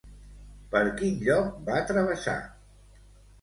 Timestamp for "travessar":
1.93-2.37